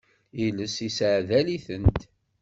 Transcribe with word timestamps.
Iles 0.45 0.75
isseɛdal-itent. 0.87 2.01